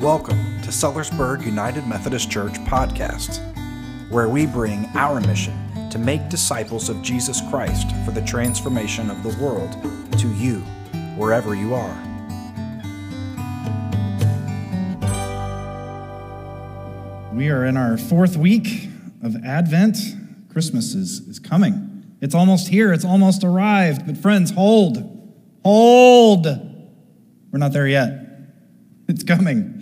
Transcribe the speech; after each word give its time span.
Welcome 0.00 0.60
to 0.62 0.70
Sellersburg 0.70 1.46
United 1.46 1.86
Methodist 1.86 2.28
Church 2.28 2.54
podcast, 2.64 3.38
where 4.10 4.28
we 4.28 4.44
bring 4.44 4.86
our 4.94 5.20
mission 5.20 5.54
to 5.88 5.98
make 6.00 6.28
disciples 6.28 6.88
of 6.88 7.00
Jesus 7.00 7.40
Christ 7.48 7.92
for 8.04 8.10
the 8.10 8.20
transformation 8.22 9.08
of 9.08 9.22
the 9.22 9.28
world 9.42 9.72
to 10.18 10.28
you, 10.34 10.58
wherever 11.16 11.54
you 11.54 11.74
are. 11.74 11.94
We 17.32 17.48
are 17.48 17.64
in 17.64 17.76
our 17.76 17.96
fourth 17.96 18.36
week 18.36 18.88
of 19.22 19.36
Advent. 19.44 19.96
Christmas 20.50 20.94
is, 20.94 21.20
is 21.20 21.38
coming. 21.38 22.16
It's 22.20 22.34
almost 22.34 22.66
here, 22.66 22.92
it's 22.92 23.04
almost 23.04 23.44
arrived. 23.44 24.06
But, 24.06 24.18
friends, 24.18 24.50
hold, 24.50 24.96
hold. 25.62 26.46
We're 26.46 27.58
not 27.58 27.72
there 27.72 27.86
yet. 27.86 28.22
It's 29.06 29.22
coming. 29.22 29.73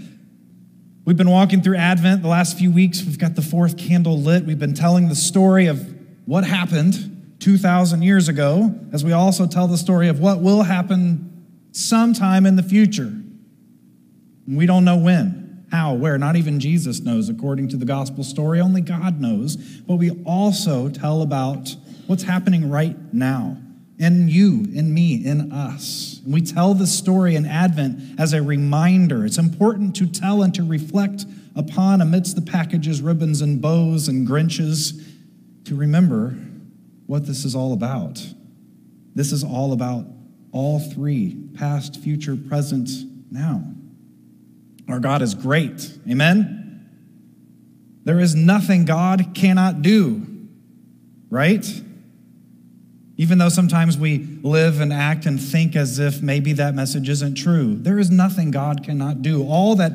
We've 1.05 1.16
been 1.16 1.30
walking 1.30 1.62
through 1.62 1.79
Advent 1.79 2.23
the 2.23 2.29
last 2.29 2.56
few 2.56 2.70
weeks. 2.70 3.02
We've 3.02 3.19
got 3.19 3.34
the 3.34 3.42
fourth 3.42 3.77
candle 3.77 4.20
lit. 4.20 4.45
We've 4.45 4.59
been 4.59 4.74
telling 4.74 5.09
the 5.09 5.16
story 5.16 5.66
of 5.66 5.84
what 6.27 6.45
happened 6.45 7.37
2,000 7.41 8.02
years 8.02 8.28
ago, 8.28 8.73
as 8.92 9.05
we 9.05 9.11
also 9.11 9.48
tell 9.48 9.66
the 9.66 9.77
story 9.77 10.06
of 10.06 10.20
what 10.20 10.41
will 10.41 10.62
happen 10.62 11.45
sometime 11.73 12.47
in 12.47 12.55
the 12.55 12.62
future. 12.62 13.12
We 14.47 14.65
don't 14.65 14.84
know 14.84 14.97
when, 14.97 15.66
how, 15.73 15.95
where. 15.95 16.19
Not 16.19 16.37
even 16.37 16.61
Jesus 16.61 17.01
knows, 17.01 17.28
according 17.28 17.69
to 17.70 17.77
the 17.77 17.84
gospel 17.84 18.23
story. 18.23 18.61
Only 18.61 18.80
God 18.80 19.20
knows. 19.20 19.56
But 19.56 19.97
we 19.97 20.11
also 20.25 20.89
tell 20.89 21.23
about 21.23 21.75
what's 22.06 22.23
happening 22.23 22.70
right 22.70 22.97
now 23.12 23.59
in 24.02 24.29
you, 24.29 24.66
in 24.74 24.92
me, 24.92 25.24
in 25.24 25.52
us. 25.52 26.20
And 26.24 26.34
we 26.34 26.41
tell 26.41 26.74
this 26.74 26.92
story 26.97 27.37
in 27.37 27.47
Advent 27.47 28.19
as 28.19 28.33
a 28.33 28.42
reminder. 28.42 29.25
It's 29.25 29.38
important 29.38 29.95
to 29.97 30.06
tell 30.06 30.42
and 30.42 30.52
to 30.56 30.65
reflect 30.65 31.25
upon 31.55 32.01
amidst 32.01 32.34
the 32.34 32.42
packages, 32.42 33.00
ribbons, 33.00 33.42
and 33.42 33.62
bows 33.62 34.08
and 34.08 34.27
Grinches 34.27 35.00
to 35.67 35.77
remember 35.77 36.30
what 37.06 37.27
this 37.27 37.45
is 37.45 37.55
all 37.55 37.73
about. 37.73 38.27
This 39.14 39.30
is 39.30 39.45
all 39.45 39.73
about 39.73 40.06
all 40.50 40.80
three 40.80 41.36
past, 41.55 42.00
future, 42.00 42.36
present, 42.36 42.91
now. 43.30 43.62
Our 44.89 44.98
God 44.98 45.23
is 45.23 45.34
great. 45.34 45.97
Amen? 46.11 46.91
There 48.03 48.19
is 48.19 48.34
nothing 48.34 48.84
God 48.84 49.28
cannot 49.33 49.80
do, 49.83 50.27
right? 51.30 51.64
Even 53.23 53.39
though 53.39 53.48
sometimes 53.48 53.97
we 53.97 54.19
live 54.42 54.81
and 54.81 54.92
act 54.92 55.27
and 55.27 55.41
think 55.41 55.77
as 55.77 56.01
if 56.01 56.20
maybe 56.20 56.55
that 56.55 56.75
message 56.75 57.09
isn't 57.09 57.37
true, 57.37 57.77
there 57.77 58.01
is 58.01 58.11
nothing 58.11 58.51
God 58.51 58.83
cannot 58.83 59.23
do. 59.23 59.47
All 59.47 59.77
that 59.77 59.92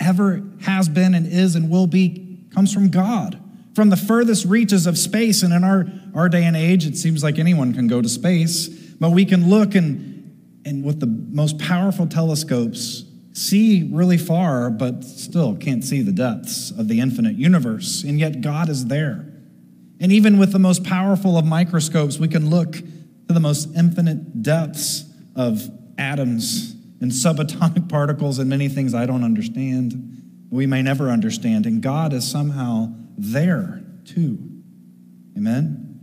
ever 0.00 0.42
has 0.62 0.88
been 0.88 1.14
and 1.14 1.26
is 1.26 1.54
and 1.54 1.68
will 1.68 1.86
be 1.86 2.46
comes 2.54 2.72
from 2.72 2.88
God. 2.88 3.38
From 3.74 3.90
the 3.90 3.96
furthest 3.98 4.46
reaches 4.46 4.86
of 4.86 4.96
space, 4.96 5.42
and 5.42 5.52
in 5.52 5.64
our, 5.64 5.84
our 6.14 6.30
day 6.30 6.44
and 6.44 6.56
age, 6.56 6.86
it 6.86 6.96
seems 6.96 7.22
like 7.22 7.38
anyone 7.38 7.74
can 7.74 7.88
go 7.88 8.00
to 8.00 8.08
space, 8.08 8.68
but 8.68 9.10
we 9.10 9.26
can 9.26 9.50
look 9.50 9.74
and, 9.74 10.62
and 10.64 10.82
with 10.82 10.98
the 10.98 11.06
most 11.06 11.58
powerful 11.58 12.06
telescopes, 12.06 13.04
see 13.34 13.86
really 13.92 14.16
far, 14.16 14.70
but 14.70 15.04
still 15.04 15.56
can't 15.56 15.84
see 15.84 16.00
the 16.00 16.12
depths 16.12 16.70
of 16.70 16.88
the 16.88 17.00
infinite 17.00 17.36
universe. 17.36 18.02
And 18.02 18.18
yet, 18.18 18.40
God 18.40 18.70
is 18.70 18.86
there. 18.86 19.31
And 20.02 20.10
even 20.10 20.36
with 20.36 20.50
the 20.50 20.58
most 20.58 20.82
powerful 20.82 21.38
of 21.38 21.46
microscopes, 21.46 22.18
we 22.18 22.26
can 22.26 22.50
look 22.50 22.72
to 22.72 23.32
the 23.32 23.38
most 23.38 23.68
infinite 23.76 24.42
depths 24.42 25.04
of 25.36 25.62
atoms 25.96 26.74
and 27.00 27.12
subatomic 27.12 27.88
particles 27.88 28.40
and 28.40 28.50
many 28.50 28.68
things 28.68 28.94
I 28.94 29.06
don't 29.06 29.22
understand, 29.22 30.48
we 30.50 30.66
may 30.66 30.82
never 30.82 31.08
understand. 31.08 31.66
And 31.66 31.80
God 31.80 32.12
is 32.12 32.28
somehow 32.28 32.92
there 33.16 33.80
too. 34.04 34.38
Amen? 35.36 36.00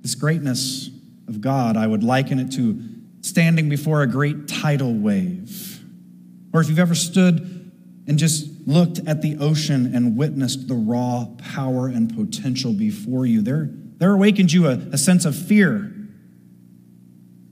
This 0.00 0.14
greatness 0.14 0.90
of 1.26 1.40
God, 1.40 1.76
I 1.76 1.88
would 1.88 2.04
liken 2.04 2.38
it 2.38 2.52
to 2.52 2.80
standing 3.20 3.68
before 3.68 4.02
a 4.02 4.06
great 4.06 4.46
tidal 4.46 4.94
wave. 4.94 5.80
Or 6.52 6.60
if 6.60 6.68
you've 6.68 6.78
ever 6.78 6.94
stood 6.94 7.61
and 8.06 8.18
just 8.18 8.48
looked 8.66 9.00
at 9.06 9.22
the 9.22 9.36
ocean 9.38 9.94
and 9.94 10.16
witnessed 10.16 10.68
the 10.68 10.74
raw 10.74 11.26
power 11.54 11.86
and 11.86 12.14
potential 12.14 12.72
before 12.72 13.26
you, 13.26 13.42
there, 13.42 13.68
there 13.98 14.12
awakens 14.12 14.52
you 14.52 14.66
a, 14.66 14.72
a 14.92 14.98
sense 14.98 15.24
of 15.24 15.36
fear. 15.36 15.92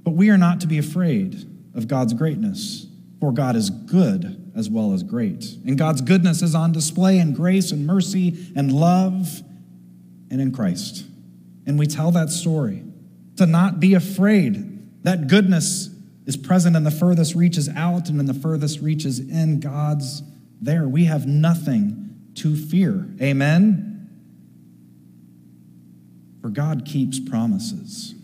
But 0.03 0.13
we 0.13 0.31
are 0.31 0.39
not 0.39 0.61
to 0.61 0.67
be 0.67 0.79
afraid 0.79 1.47
of 1.75 1.87
God's 1.87 2.13
greatness, 2.15 2.87
for 3.21 3.33
God 3.33 3.55
is 3.55 3.71
good 3.71 4.53
as 4.57 4.69
well 4.69 4.93
as 4.93 5.03
great. 5.03 5.45
And 5.65 5.79
God's 5.79 6.01
goodness 6.01 6.43
is 6.43 6.55
on 6.55 6.73
display 6.73 7.19
in 7.19 7.35
grace 7.35 7.71
and 7.71 7.87
mercy 7.87 8.53
and 8.57 8.73
love 8.73 9.43
and 10.31 10.41
in 10.41 10.53
Christ. 10.53 11.05
And 11.67 11.79
we 11.79 11.87
tell 11.87 12.11
that 12.13 12.31
story 12.31 12.83
to 13.37 13.47
not 13.47 13.79
be 13.79 13.95
afraid. 13.95 15.05
That 15.05 15.29
goodness 15.29 15.91
is 16.27 16.37
present 16.37 16.77
in 16.77 16.85
the 16.85 16.91
furthest 16.91 17.35
reaches 17.35 17.69
out 17.69 18.09
and 18.09 18.19
in 18.21 18.27
the 18.27 18.35
furthest 18.35 18.81
reaches 18.81 19.19
in 19.19 19.61
God's 19.61 20.23
there. 20.61 20.89
We 20.89 21.05
have 21.05 21.27
nothing 21.27 22.31
to 22.37 22.55
fear. 22.55 23.09
Amen? 23.21 24.09
For 26.41 26.49
God 26.49 26.85
keeps 26.85 27.19
promises. 27.19 28.15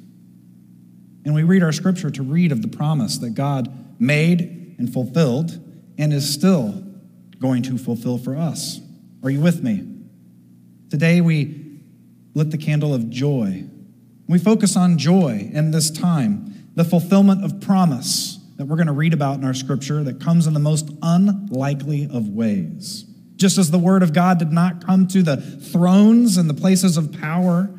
And 1.25 1.35
we 1.35 1.43
read 1.43 1.63
our 1.63 1.73
scripture 1.73 2.11
to 2.11 2.23
read 2.23 2.53
of 2.53 2.63
the 2.63 2.69
promise 2.69 3.19
that 3.19 3.31
God 3.31 4.01
made 4.01 4.77
and 4.79 4.93
fulfilled 4.93 5.61
and 5.99 6.13
is 6.13 6.33
still 6.33 6.85
going 7.41 7.63
to 7.65 7.79
fulfill 7.79 8.19
for 8.19 8.37
us. 8.37 8.81
Are 9.23 9.31
you 9.31 9.41
with 9.41 9.63
me? 9.63 9.87
Today 10.91 11.21
we 11.21 11.81
lit 12.35 12.51
the 12.51 12.59
candle 12.59 12.95
of 12.95 13.11
joy. 13.11 13.65
We 14.29 14.39
focus 14.39 14.77
on 14.77 14.99
joy 14.99 15.51
in 15.53 15.71
this 15.71 15.91
time, 15.91 16.71
the 16.75 16.85
fulfillment 16.85 17.45
of 17.45 17.61
promise 17.61 18.36
that 18.57 18.67
we're 18.67 18.77
going 18.77 18.87
to 18.87 18.93
read 18.93 19.13
about 19.13 19.39
in 19.39 19.45
our 19.45 19.55
scripture 19.55 20.03
that 20.05 20.21
comes 20.21 20.47
in 20.47 20.55
the 20.55 20.61
most 20.61 20.91
unlikely 21.03 22.09
of 22.11 22.29
ways. 22.29 23.05
Just 23.37 23.59
as 23.59 23.71
the 23.71 23.79
word 23.79 24.03
of 24.03 24.13
God 24.13 24.39
did 24.39 24.51
not 24.51 24.85
come 24.85 25.07
to 25.09 25.23
the 25.23 25.37
thrones 25.37 26.39
and 26.39 26.49
the 26.49 26.55
places 26.55 26.97
of 26.97 27.13
power 27.13 27.71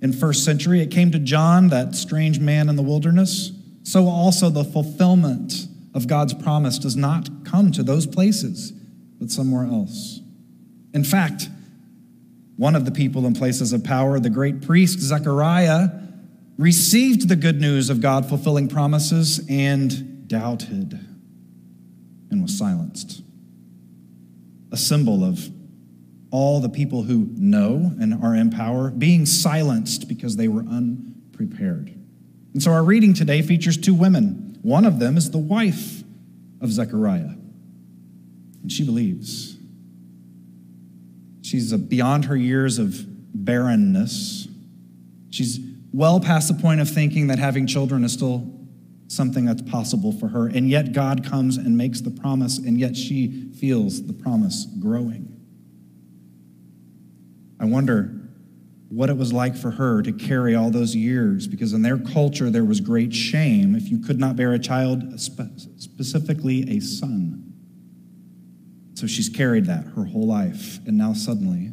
in 0.00 0.12
first 0.12 0.44
century, 0.44 0.80
it 0.80 0.90
came 0.90 1.10
to 1.12 1.18
John, 1.18 1.68
that 1.68 1.94
strange 1.94 2.40
man 2.40 2.70
in 2.70 2.76
the 2.76 2.82
wilderness, 2.82 3.52
so 3.82 4.08
also 4.08 4.48
the 4.48 4.64
fulfillment 4.64 5.66
of 5.92 6.06
God's 6.06 6.32
promise 6.32 6.78
does 6.78 6.96
not 6.96 7.44
come 7.44 7.70
to 7.72 7.82
those 7.82 8.06
places, 8.06 8.72
but 9.18 9.30
somewhere 9.30 9.64
else. 9.64 10.20
In 10.94 11.04
fact, 11.04 11.48
one 12.56 12.74
of 12.74 12.84
the 12.84 12.90
people 12.90 13.26
in 13.26 13.34
places 13.34 13.72
of 13.72 13.84
power, 13.84 14.18
the 14.18 14.30
great 14.30 14.62
priest 14.62 14.98
Zechariah, 15.00 15.88
received 16.60 17.26
the 17.30 17.36
good 17.36 17.58
news 17.58 17.88
of 17.88 18.02
God 18.02 18.28
fulfilling 18.28 18.68
promises 18.68 19.40
and 19.48 20.28
doubted 20.28 20.92
and 22.30 22.42
was 22.42 22.56
silenced. 22.56 23.22
A 24.70 24.76
symbol 24.76 25.24
of 25.24 25.48
all 26.30 26.60
the 26.60 26.68
people 26.68 27.04
who 27.04 27.30
know 27.34 27.92
and 27.98 28.22
are 28.22 28.34
in 28.34 28.50
power 28.50 28.90
being 28.90 29.24
silenced 29.24 30.06
because 30.06 30.36
they 30.36 30.48
were 30.48 30.60
unprepared. 30.60 31.94
And 32.52 32.62
so 32.62 32.72
our 32.72 32.84
reading 32.84 33.14
today 33.14 33.40
features 33.40 33.78
two 33.78 33.94
women. 33.94 34.58
One 34.60 34.84
of 34.84 34.98
them 34.98 35.16
is 35.16 35.30
the 35.30 35.38
wife 35.38 36.02
of 36.60 36.70
Zechariah, 36.70 37.36
and 38.62 38.70
she 38.70 38.84
believes. 38.84 39.56
She's 41.40 41.72
beyond 41.72 42.26
her 42.26 42.36
years 42.36 42.78
of 42.78 43.02
barrenness. 43.34 44.46
She's 45.30 45.69
well 45.92 46.20
past 46.20 46.48
the 46.48 46.60
point 46.60 46.80
of 46.80 46.88
thinking 46.88 47.26
that 47.28 47.38
having 47.38 47.66
children 47.66 48.04
is 48.04 48.12
still 48.12 48.56
something 49.08 49.44
that's 49.44 49.62
possible 49.62 50.12
for 50.12 50.28
her. 50.28 50.46
And 50.46 50.70
yet 50.70 50.92
God 50.92 51.24
comes 51.24 51.56
and 51.56 51.76
makes 51.76 52.00
the 52.00 52.10
promise, 52.12 52.58
and 52.58 52.78
yet 52.78 52.96
she 52.96 53.50
feels 53.58 54.06
the 54.06 54.12
promise 54.12 54.66
growing. 54.78 55.26
I 57.58 57.64
wonder 57.64 58.16
what 58.88 59.10
it 59.10 59.16
was 59.16 59.32
like 59.32 59.56
for 59.56 59.72
her 59.72 60.02
to 60.02 60.12
carry 60.12 60.54
all 60.54 60.70
those 60.70 60.94
years, 60.96 61.46
because 61.46 61.72
in 61.72 61.82
their 61.82 61.98
culture 61.98 62.50
there 62.50 62.64
was 62.64 62.80
great 62.80 63.12
shame 63.12 63.74
if 63.74 63.88
you 63.88 63.98
could 63.98 64.18
not 64.18 64.36
bear 64.36 64.52
a 64.52 64.58
child, 64.58 65.20
specifically 65.20 66.76
a 66.76 66.80
son. 66.80 67.52
So 68.94 69.06
she's 69.06 69.28
carried 69.28 69.66
that 69.66 69.84
her 69.96 70.04
whole 70.04 70.26
life, 70.26 70.78
and 70.86 70.98
now 70.98 71.14
suddenly, 71.14 71.72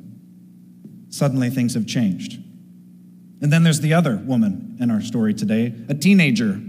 suddenly 1.09 1.49
things 1.49 1.73
have 1.73 1.85
changed. 1.85 2.39
And 3.41 3.53
then 3.53 3.63
there's 3.63 3.81
the 3.81 3.93
other 3.93 4.17
woman 4.17 4.77
in 4.79 4.89
our 4.89 5.01
story 5.01 5.33
today, 5.33 5.73
a 5.89 5.93
teenager, 5.93 6.59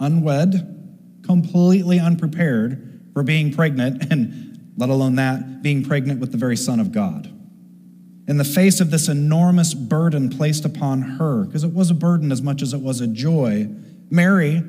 unwed, 0.00 1.22
completely 1.24 2.00
unprepared 2.00 3.10
for 3.12 3.22
being 3.22 3.52
pregnant, 3.52 4.04
and 4.10 4.72
let 4.76 4.88
alone 4.88 5.16
that, 5.16 5.62
being 5.62 5.84
pregnant 5.84 6.20
with 6.20 6.32
the 6.32 6.38
very 6.38 6.56
Son 6.56 6.80
of 6.80 6.92
God. 6.92 7.26
In 8.28 8.38
the 8.38 8.44
face 8.44 8.80
of 8.80 8.90
this 8.90 9.08
enormous 9.08 9.74
burden 9.74 10.30
placed 10.30 10.64
upon 10.64 11.02
her, 11.02 11.44
because 11.44 11.64
it 11.64 11.72
was 11.72 11.90
a 11.90 11.94
burden 11.94 12.32
as 12.32 12.40
much 12.40 12.62
as 12.62 12.72
it 12.72 12.80
was 12.80 13.00
a 13.00 13.06
joy, 13.06 13.68
Mary 14.10 14.62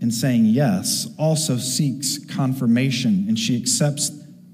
in 0.00 0.10
saying 0.10 0.44
yes, 0.46 1.08
also 1.18 1.56
seeks 1.56 2.18
confirmation, 2.18 3.24
and 3.28 3.38
she 3.38 3.56
accepts 3.56 4.10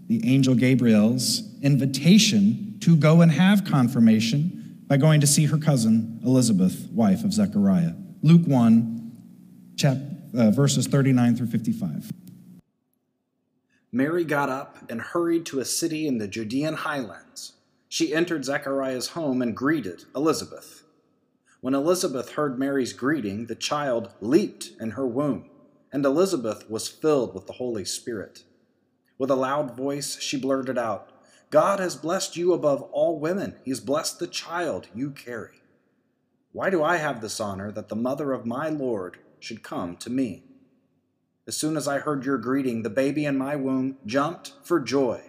the 0.06 0.20
angel 0.25 0.55
Gabriel's 0.55 1.43
invitation 1.62 2.76
to 2.81 2.96
go 2.96 3.20
and 3.20 3.32
have 3.32 3.64
confirmation 3.64 4.62
by 4.93 4.99
going 4.99 5.23
to 5.23 5.27
see 5.27 5.47
her 5.47 5.56
cousin 5.56 6.21
Elizabeth, 6.23 6.87
wife 6.93 7.25
of 7.25 7.33
Zechariah. 7.33 7.94
Luke 8.21 8.47
1, 8.47 9.12
chap, 9.75 9.97
uh, 10.37 10.50
verses 10.50 10.87
39 10.87 11.35
through 11.35 11.47
55. 11.47 12.12
Mary 13.91 14.23
got 14.23 14.50
up 14.50 14.77
and 14.91 15.00
hurried 15.00 15.47
to 15.47 15.61
a 15.61 15.65
city 15.65 16.06
in 16.06 16.19
the 16.19 16.29
Judean 16.29 16.75
highlands. 16.75 17.55
She 17.89 18.12
entered 18.12 18.44
Zechariah's 18.44 19.09
home 19.09 19.41
and 19.41 19.56
greeted 19.56 20.05
Elizabeth. 20.15 20.83
When 21.62 21.73
Elizabeth 21.73 22.33
heard 22.33 22.59
Mary's 22.59 22.93
greeting, 22.93 23.47
the 23.47 23.55
child 23.55 24.11
leaped 24.21 24.73
in 24.79 24.91
her 24.91 25.06
womb, 25.06 25.49
and 25.91 26.05
Elizabeth 26.05 26.69
was 26.69 26.87
filled 26.87 27.35
with 27.35 27.47
the 27.47 27.55
Holy 27.55 27.87
Spirit. 27.87 28.43
With 29.17 29.31
a 29.31 29.37
loud 29.37 29.75
voice, 29.75 30.21
she 30.21 30.37
blurted 30.37 30.77
out, 30.77 31.12
God 31.52 31.81
has 31.81 31.96
blessed 31.96 32.34
you 32.34 32.54
above 32.54 32.81
all 32.93 33.20
women. 33.20 33.56
He 33.62 33.70
has 33.70 33.78
blessed 33.78 34.19
the 34.19 34.26
child 34.26 34.88
you 34.94 35.10
carry. 35.10 35.60
Why 36.52 36.70
do 36.70 36.82
I 36.82 36.96
have 36.96 37.20
this 37.20 37.40
honor 37.40 37.70
that 37.72 37.90
the 37.90 37.94
mother 37.94 38.32
of 38.32 38.46
my 38.46 38.70
Lord 38.70 39.19
should 39.38 39.62
come 39.62 39.96
to 39.99 40.08
me? 40.08 40.44
As 41.46 41.54
soon 41.54 41.76
as 41.76 41.87
I 41.87 41.99
heard 41.99 42.25
your 42.25 42.38
greeting, 42.38 42.82
the 42.82 42.88
baby 42.88 43.26
in 43.26 43.37
my 43.37 43.54
womb 43.54 43.99
jumped 44.06 44.54
for 44.62 44.81
joy. 44.81 45.25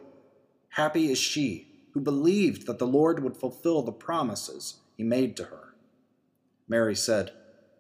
Happy 0.70 1.12
is 1.12 1.18
she 1.18 1.68
who 1.94 2.00
believed 2.00 2.68
that 2.68 2.80
the 2.80 2.88
Lord 2.88 3.22
would 3.22 3.36
fulfill 3.36 3.82
the 3.82 3.92
promises 3.92 4.76
he 4.96 5.04
made 5.04 5.36
to 5.36 5.44
her. 5.46 5.76
Mary 6.70 6.96
said, 6.96 7.32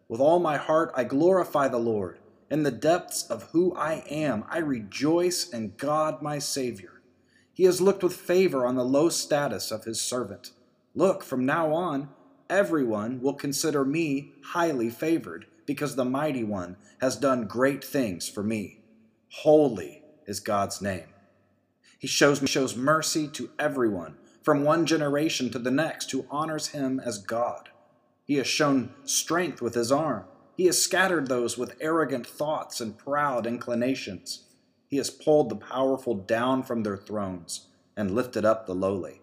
With 0.09 0.19
all 0.19 0.39
my 0.39 0.57
heart 0.57 0.91
I 0.97 1.05
glorify 1.05 1.69
the 1.69 1.77
Lord. 1.77 2.19
In 2.51 2.63
the 2.63 2.71
depths 2.71 3.25
of 3.27 3.43
who 3.53 3.73
I 3.73 4.03
am, 4.09 4.43
I 4.49 4.57
rejoice 4.57 5.47
in 5.47 5.75
God 5.77 6.21
my 6.21 6.39
Savior. 6.39 6.92
He 7.53 7.65
has 7.65 7.81
looked 7.81 8.03
with 8.03 8.15
favor 8.15 8.65
on 8.65 8.75
the 8.75 8.83
low 8.83 9.09
status 9.09 9.71
of 9.71 9.85
his 9.85 10.01
servant. 10.01 10.51
Look, 10.95 11.23
from 11.23 11.45
now 11.45 11.71
on, 11.73 12.09
everyone 12.49 13.21
will 13.21 13.33
consider 13.33 13.85
me 13.85 14.33
highly 14.43 14.89
favored 14.89 15.45
because 15.65 15.95
the 15.95 16.05
Mighty 16.05 16.43
One 16.43 16.77
has 16.99 17.15
done 17.15 17.45
great 17.45 17.83
things 17.83 18.27
for 18.27 18.43
me. 18.43 18.81
Holy 19.29 20.03
is 20.25 20.39
God's 20.39 20.81
name. 20.81 21.05
He 21.99 22.07
shows, 22.07 22.41
shows 22.49 22.75
mercy 22.75 23.27
to 23.29 23.49
everyone, 23.57 24.17
from 24.41 24.63
one 24.63 24.85
generation 24.85 25.49
to 25.51 25.59
the 25.59 25.71
next, 25.71 26.11
who 26.11 26.25
honors 26.29 26.67
him 26.67 26.99
as 26.99 27.17
God. 27.17 27.69
He 28.25 28.35
has 28.35 28.47
shown 28.47 28.93
strength 29.05 29.61
with 29.61 29.75
his 29.75 29.91
arm. 29.91 30.25
He 30.57 30.65
has 30.65 30.81
scattered 30.81 31.27
those 31.27 31.57
with 31.57 31.77
arrogant 31.79 32.27
thoughts 32.27 32.81
and 32.81 32.97
proud 32.97 33.47
inclinations. 33.47 34.43
He 34.93 34.97
has 34.97 35.09
pulled 35.09 35.49
the 35.49 35.55
powerful 35.55 36.13
down 36.13 36.61
from 36.61 36.83
their 36.83 36.97
thrones 36.97 37.65
and 37.97 38.13
lifted 38.13 38.45
up 38.45 38.67
the 38.67 38.75
lowly. 38.75 39.21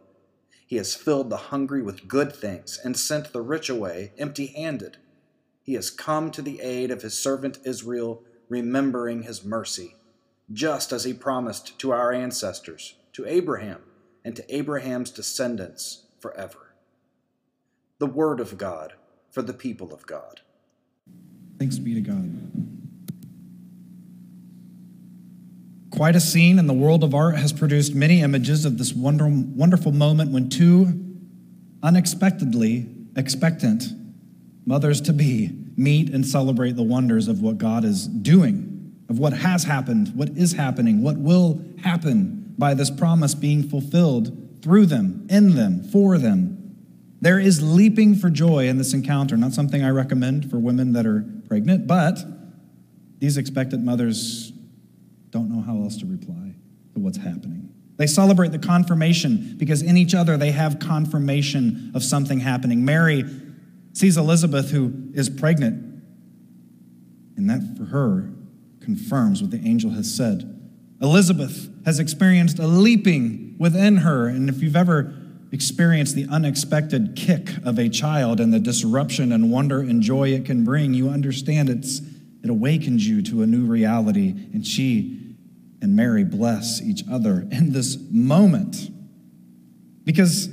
He 0.66 0.74
has 0.74 0.96
filled 0.96 1.30
the 1.30 1.36
hungry 1.36 1.80
with 1.80 2.08
good 2.08 2.34
things 2.34 2.76
and 2.82 2.96
sent 2.96 3.32
the 3.32 3.40
rich 3.40 3.70
away 3.70 4.10
empty 4.18 4.46
handed. 4.46 4.96
He 5.62 5.74
has 5.74 5.88
come 5.88 6.32
to 6.32 6.42
the 6.42 6.60
aid 6.60 6.90
of 6.90 7.02
his 7.02 7.16
servant 7.16 7.60
Israel, 7.64 8.24
remembering 8.48 9.22
his 9.22 9.44
mercy, 9.44 9.94
just 10.52 10.90
as 10.90 11.04
he 11.04 11.14
promised 11.14 11.78
to 11.78 11.92
our 11.92 12.12
ancestors, 12.12 12.96
to 13.12 13.24
Abraham, 13.26 13.82
and 14.24 14.34
to 14.34 14.52
Abraham's 14.52 15.12
descendants 15.12 16.06
forever. 16.18 16.74
The 17.98 18.06
Word 18.06 18.40
of 18.40 18.58
God 18.58 18.94
for 19.30 19.42
the 19.42 19.54
people 19.54 19.94
of 19.94 20.04
God. 20.04 20.40
Thanks 21.60 21.78
be 21.78 21.94
to 21.94 22.00
God. 22.00 22.29
Quite 26.00 26.16
a 26.16 26.20
scene 26.20 26.58
in 26.58 26.66
the 26.66 26.72
world 26.72 27.04
of 27.04 27.14
art 27.14 27.36
has 27.36 27.52
produced 27.52 27.94
many 27.94 28.22
images 28.22 28.64
of 28.64 28.78
this 28.78 28.94
wonder, 28.94 29.28
wonderful 29.28 29.92
moment 29.92 30.30
when 30.30 30.48
two 30.48 30.98
unexpectedly 31.82 32.86
expectant 33.16 33.82
mothers 34.64 35.02
to 35.02 35.12
be 35.12 35.50
meet 35.76 36.08
and 36.08 36.24
celebrate 36.24 36.74
the 36.74 36.82
wonders 36.82 37.28
of 37.28 37.42
what 37.42 37.58
God 37.58 37.84
is 37.84 38.06
doing, 38.06 38.96
of 39.10 39.18
what 39.18 39.34
has 39.34 39.64
happened, 39.64 40.14
what 40.14 40.30
is 40.30 40.54
happening, 40.54 41.02
what 41.02 41.18
will 41.18 41.62
happen 41.82 42.54
by 42.56 42.72
this 42.72 42.90
promise 42.90 43.34
being 43.34 43.62
fulfilled 43.62 44.62
through 44.62 44.86
them, 44.86 45.26
in 45.28 45.54
them, 45.54 45.84
for 45.84 46.16
them. 46.16 46.78
There 47.20 47.38
is 47.38 47.60
leaping 47.62 48.14
for 48.14 48.30
joy 48.30 48.68
in 48.68 48.78
this 48.78 48.94
encounter, 48.94 49.36
not 49.36 49.52
something 49.52 49.84
I 49.84 49.90
recommend 49.90 50.50
for 50.50 50.58
women 50.58 50.94
that 50.94 51.04
are 51.04 51.26
pregnant, 51.46 51.86
but 51.86 52.18
these 53.18 53.36
expectant 53.36 53.84
mothers 53.84 54.54
don't 55.30 55.50
know 55.50 55.62
how 55.62 55.76
else 55.82 55.96
to 55.98 56.06
reply 56.06 56.54
to 56.94 57.00
what's 57.00 57.18
happening. 57.18 57.72
They 57.96 58.06
celebrate 58.06 58.52
the 58.52 58.58
confirmation 58.58 59.56
because 59.58 59.82
in 59.82 59.96
each 59.96 60.14
other 60.14 60.36
they 60.36 60.52
have 60.52 60.78
confirmation 60.78 61.92
of 61.94 62.02
something 62.02 62.40
happening. 62.40 62.84
Mary 62.84 63.24
sees 63.92 64.16
Elizabeth, 64.16 64.70
who 64.70 65.10
is 65.12 65.28
pregnant, 65.28 66.02
and 67.36 67.50
that 67.50 67.76
for 67.76 67.84
her 67.84 68.30
confirms 68.80 69.42
what 69.42 69.50
the 69.50 69.60
angel 69.66 69.90
has 69.90 70.12
said. 70.12 70.56
Elizabeth 71.02 71.68
has 71.84 71.98
experienced 71.98 72.58
a 72.58 72.66
leaping 72.66 73.56
within 73.58 73.98
her, 73.98 74.28
and 74.28 74.48
if 74.48 74.62
you've 74.62 74.76
ever 74.76 75.14
experienced 75.52 76.14
the 76.14 76.26
unexpected 76.30 77.14
kick 77.16 77.50
of 77.64 77.78
a 77.78 77.88
child 77.88 78.40
and 78.40 78.52
the 78.52 78.60
disruption 78.60 79.32
and 79.32 79.50
wonder 79.50 79.80
and 79.80 80.00
joy 80.00 80.28
it 80.28 80.44
can 80.44 80.64
bring, 80.64 80.94
you 80.94 81.08
understand 81.08 81.68
it's, 81.68 82.00
it 82.42 82.50
awakens 82.50 83.06
you 83.06 83.22
to 83.22 83.42
a 83.42 83.46
new 83.46 83.66
reality, 83.66 84.30
and 84.52 84.66
she 84.66 85.36
and 85.82 85.96
Mary 85.96 86.24
bless 86.24 86.80
each 86.80 87.02
other 87.10 87.46
in 87.50 87.72
this 87.72 87.98
moment. 88.10 88.90
Because 90.04 90.48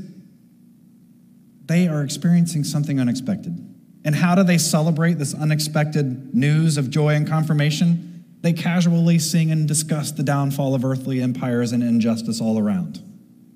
they 1.65 1.87
are 1.87 2.03
experiencing 2.03 2.63
something 2.63 2.99
unexpected. 2.99 3.63
And 4.05 4.15
how 4.15 4.35
do 4.35 4.43
they 4.43 4.57
celebrate 4.57 5.15
this 5.15 5.33
unexpected 5.33 6.33
news 6.33 6.77
of 6.77 6.89
joy 6.89 7.15
and 7.15 7.27
confirmation? 7.27 8.25
They 8.41 8.53
casually 8.53 9.19
sing 9.19 9.51
and 9.51 9.67
discuss 9.67 10.11
the 10.11 10.23
downfall 10.23 10.75
of 10.75 10.85
earthly 10.85 11.21
empires 11.21 11.73
and 11.73 11.83
injustice 11.83 12.39
all 12.39 12.57
around. 12.57 13.01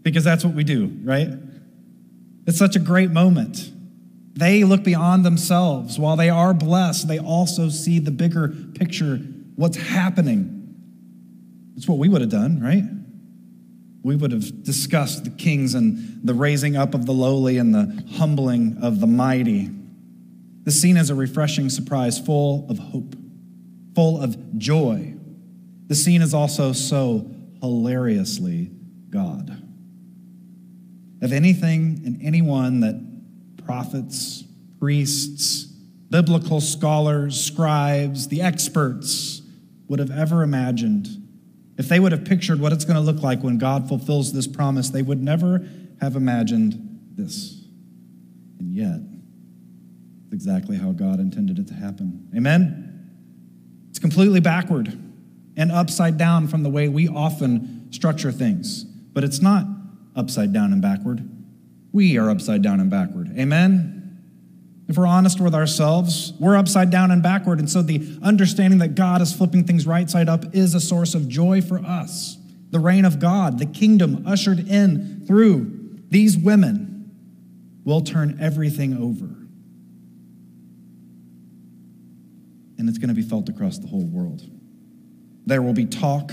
Because 0.01 0.24
that's 0.24 0.44
what 0.44 0.54
we 0.54 0.63
do, 0.63 0.92
right? 1.04 1.30
It's 2.48 2.57
such 2.57 2.75
a 2.75 2.80
great 2.80 3.12
moment. 3.12 3.72
They 4.33 4.63
look 4.63 4.83
beyond 4.83 5.25
themselves. 5.25 6.00
While 6.00 6.16
they 6.16 6.30
are 6.30 6.54
blessed, 6.54 7.07
they 7.07 7.19
also 7.19 7.69
see 7.69 8.00
the 8.00 8.12
bigger 8.12 8.50
picture, 8.74 9.18
what's 9.56 9.78
happening. 9.78 10.57
It's 11.76 11.88
what 11.88 11.97
we 11.97 12.09
would 12.09 12.21
have 12.21 12.30
done, 12.30 12.61
right? 12.61 12.83
we 14.04 14.16
would 14.16 14.31
have 14.31 14.64
discussed 14.64 15.23
the 15.23 15.30
kings 15.30 15.76
and 15.76 16.21
the 16.23 16.33
raising 16.33 16.76
up 16.76 16.94
of 16.94 17.06
the 17.06 17.14
lowly 17.14 17.57
and 17.57 17.73
the 17.73 18.04
humbling 18.18 18.78
of 18.81 19.00
the 19.00 19.07
mighty. 19.07 19.69
The 20.64 20.71
scene 20.71 20.97
is 20.97 21.09
a 21.09 21.16
refreshing 21.16 21.69
surprise, 21.69 22.19
full 22.19 22.66
of 22.69 22.80
hope, 22.80 23.16
full 23.95 24.21
of 24.21 24.57
joy. 24.57 25.14
The 25.88 25.95
scene 25.95 26.21
is 26.21 26.33
also 26.33 26.73
so 26.73 27.30
hilariously 27.61 28.71
God. 29.09 29.50
Of 31.21 31.31
anything 31.31 32.02
and 32.06 32.19
anyone 32.23 32.80
that 32.80 32.95
prophets, 33.71 34.44
priests, 34.81 35.63
biblical 36.09 36.59
scholars, 36.59 37.42
scribes, 37.42 38.28
the 38.28 38.42
experts 38.42 39.42
would 39.87 39.97
have 39.97 40.11
ever 40.11 40.44
imagined 40.44 41.07
if 41.78 41.87
they 41.87 41.97
would 41.97 42.11
have 42.11 42.25
pictured 42.25 42.59
what 42.59 42.73
it's 42.73 42.83
going 42.83 42.97
to 42.97 43.01
look 43.01 43.23
like 43.23 43.42
when 43.44 43.57
God 43.57 43.87
fulfills 43.87 44.33
this 44.33 44.45
promise, 44.45 44.90
they 44.90 45.01
would 45.01 45.23
never 45.23 45.66
have 46.01 46.18
imagined 46.18 47.13
this. 47.16 47.63
And 48.59 48.75
yet, 48.75 48.99
it's 50.25 50.33
exactly 50.33 50.75
how 50.75 50.92
God 50.92 51.21
intended 51.21 51.57
it 51.57 51.69
to 51.69 51.73
happen. 51.73 52.28
Amen? 52.35 53.07
It's 53.90 53.99
completely 53.99 54.42
backward 54.42 54.99
and 55.56 55.71
upside 55.71 56.18
down 56.18 56.49
from 56.49 56.63
the 56.63 56.69
way 56.69 56.90
we 56.90 57.07
often 57.07 57.87
structure 57.94 58.33
things. 58.33 58.83
But 58.83 59.23
it's 59.23 59.42
not 59.42 59.66
upside 60.13 60.51
down 60.51 60.73
and 60.73 60.81
backward. 60.81 61.25
We 61.92 62.18
are 62.18 62.30
upside 62.30 62.62
down 62.62 62.80
and 62.80 62.90
backward. 62.90 63.31
Amen? 63.38 63.98
If 64.88 64.98
we're 64.98 65.07
honest 65.07 65.40
with 65.40 65.56
ourselves, 65.56 66.33
we're 66.40 66.57
upside 66.57 66.90
down 66.90 67.12
and 67.12 67.24
backward. 67.24 67.60
And 67.60 67.69
so 67.69 67.81
the 67.81 68.19
understanding 68.21 68.80
that 68.80 68.95
God 68.95 69.21
is 69.21 69.33
flipping 69.33 69.64
things 69.64 69.88
right 69.88 70.10
side 70.10 70.28
up 70.28 70.54
is 70.54 70.76
a 70.76 70.81
source 70.81 71.16
of 71.16 71.28
joy 71.28 71.62
for 71.62 71.80
us. 71.80 72.38
The 72.71 72.80
reign 72.80 73.06
of 73.06 73.19
God, 73.19 73.60
the 73.60 73.66
kingdom 73.66 74.24
ushered 74.26 74.60
in 74.60 75.24
through 75.26 76.00
these 76.10 76.38
women, 76.38 77.10
will 77.83 78.02
turn 78.02 78.38
everything 78.42 78.98
over. 78.98 79.26
And 82.78 82.90
it's 82.90 82.98
going 82.98 83.10
to 83.10 83.16
be 83.16 83.21
felt 83.21 83.50
across 83.50 83.78
the 83.78 83.88
whole 83.88 84.06
world. 84.06 84.42
There 85.45 85.62
will 85.62 85.74
be 85.74 85.86
talk 85.86 86.31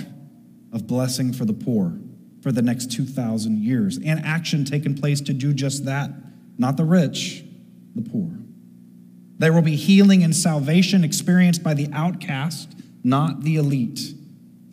of 0.72 0.86
blessing 0.86 1.32
for 1.32 1.44
the 1.44 1.52
poor 1.52 1.98
for 2.42 2.52
the 2.52 2.62
next 2.62 2.92
2,000 2.92 3.62
years, 3.62 3.98
and 3.98 4.24
action 4.24 4.64
taking 4.64 4.94
place 4.94 5.20
to 5.22 5.32
do 5.32 5.52
just 5.52 5.84
that. 5.84 6.10
Not 6.56 6.76
the 6.76 6.84
rich, 6.84 7.44
the 7.94 8.02
poor. 8.02 8.30
There 9.38 9.52
will 9.52 9.62
be 9.62 9.76
healing 9.76 10.22
and 10.24 10.34
salvation 10.34 11.04
experienced 11.04 11.62
by 11.62 11.74
the 11.74 11.88
outcast, 11.92 12.74
not 13.04 13.42
the 13.42 13.56
elite, 13.56 14.14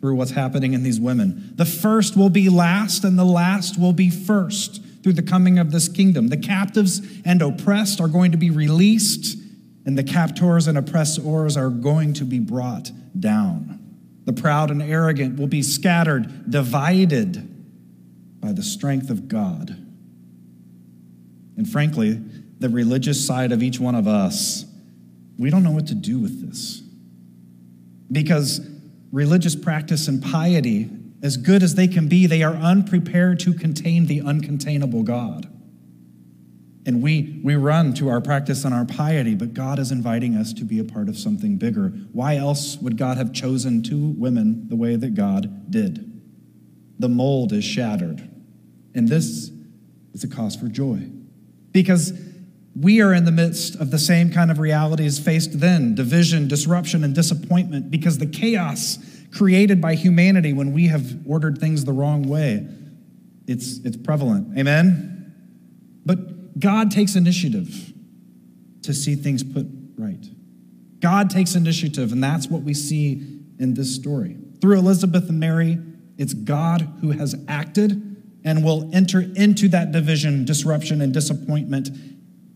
through 0.00 0.16
what's 0.16 0.32
happening 0.32 0.74
in 0.74 0.82
these 0.82 1.00
women. 1.00 1.52
The 1.54 1.64
first 1.64 2.16
will 2.16 2.28
be 2.28 2.48
last, 2.48 3.04
and 3.04 3.18
the 3.18 3.24
last 3.24 3.78
will 3.78 3.92
be 3.92 4.10
first 4.10 4.82
through 5.02 5.14
the 5.14 5.22
coming 5.22 5.58
of 5.58 5.70
this 5.70 5.88
kingdom. 5.88 6.28
The 6.28 6.36
captives 6.36 7.00
and 7.24 7.40
oppressed 7.40 8.00
are 8.00 8.08
going 8.08 8.32
to 8.32 8.38
be 8.38 8.50
released, 8.50 9.38
and 9.84 9.96
the 9.96 10.04
captors 10.04 10.66
and 10.66 10.76
oppressors 10.76 11.56
are 11.56 11.70
going 11.70 12.12
to 12.14 12.24
be 12.24 12.40
brought 12.40 12.90
down. 13.18 13.80
The 14.24 14.32
proud 14.32 14.72
and 14.72 14.82
arrogant 14.82 15.38
will 15.38 15.46
be 15.46 15.62
scattered, 15.62 16.50
divided 16.50 17.55
by 18.40 18.52
the 18.52 18.62
strength 18.62 19.10
of 19.10 19.28
God. 19.28 19.70
And 21.56 21.68
frankly, 21.68 22.20
the 22.58 22.68
religious 22.68 23.24
side 23.26 23.52
of 23.52 23.62
each 23.62 23.80
one 23.80 23.94
of 23.94 24.06
us, 24.06 24.64
we 25.38 25.50
don't 25.50 25.62
know 25.62 25.70
what 25.70 25.86
to 25.88 25.94
do 25.94 26.18
with 26.18 26.46
this. 26.48 26.82
Because 28.10 28.60
religious 29.12 29.56
practice 29.56 30.08
and 30.08 30.22
piety, 30.22 30.90
as 31.22 31.36
good 31.36 31.62
as 31.62 31.74
they 31.74 31.88
can 31.88 32.08
be, 32.08 32.26
they 32.26 32.42
are 32.42 32.54
unprepared 32.54 33.40
to 33.40 33.52
contain 33.52 34.06
the 34.06 34.20
uncontainable 34.20 35.04
God. 35.04 35.48
And 36.86 37.02
we, 37.02 37.40
we 37.42 37.56
run 37.56 37.94
to 37.94 38.08
our 38.08 38.20
practice 38.20 38.64
and 38.64 38.72
our 38.72 38.84
piety, 38.84 39.34
but 39.34 39.52
God 39.52 39.80
is 39.80 39.90
inviting 39.90 40.36
us 40.36 40.52
to 40.52 40.64
be 40.64 40.78
a 40.78 40.84
part 40.84 41.08
of 41.08 41.18
something 41.18 41.56
bigger. 41.56 41.88
Why 42.12 42.36
else 42.36 42.76
would 42.76 42.96
God 42.96 43.16
have 43.16 43.32
chosen 43.32 43.82
two 43.82 44.14
women 44.16 44.68
the 44.68 44.76
way 44.76 44.94
that 44.94 45.14
God 45.14 45.70
did? 45.70 46.15
The 46.98 47.08
mold 47.08 47.52
is 47.52 47.64
shattered. 47.64 48.28
And 48.94 49.08
this 49.08 49.50
is 50.12 50.24
a 50.24 50.28
cause 50.28 50.56
for 50.56 50.68
joy. 50.68 51.00
Because 51.72 52.12
we 52.78 53.00
are 53.00 53.14
in 53.14 53.24
the 53.24 53.32
midst 53.32 53.76
of 53.76 53.90
the 53.90 53.98
same 53.98 54.30
kind 54.30 54.50
of 54.50 54.58
realities 54.58 55.18
faced 55.18 55.60
then 55.60 55.94
division, 55.94 56.48
disruption, 56.48 57.04
and 57.04 57.14
disappointment 57.14 57.90
because 57.90 58.18
the 58.18 58.26
chaos 58.26 58.98
created 59.32 59.80
by 59.80 59.94
humanity 59.94 60.52
when 60.52 60.72
we 60.72 60.88
have 60.88 61.16
ordered 61.26 61.58
things 61.58 61.84
the 61.84 61.92
wrong 61.92 62.28
way 62.28 62.66
it's, 63.46 63.78
it's 63.78 63.96
prevalent 63.96 64.56
amen 64.58 65.34
but 66.04 66.58
god 66.58 66.90
takes 66.90 67.16
initiative 67.16 67.92
to 68.82 68.94
see 68.94 69.14
things 69.14 69.42
put 69.42 69.66
right 69.98 70.26
god 71.00 71.28
takes 71.28 71.54
initiative 71.54 72.12
and 72.12 72.22
that's 72.22 72.48
what 72.48 72.62
we 72.62 72.72
see 72.72 73.40
in 73.58 73.74
this 73.74 73.94
story 73.94 74.36
through 74.60 74.78
elizabeth 74.78 75.28
and 75.28 75.38
mary 75.40 75.78
it's 76.18 76.34
god 76.34 76.82
who 77.00 77.10
has 77.10 77.34
acted 77.48 78.16
and 78.44 78.64
will 78.64 78.90
enter 78.92 79.20
into 79.20 79.68
that 79.68 79.92
division 79.92 80.44
disruption 80.44 81.00
and 81.00 81.12
disappointment 81.12 81.88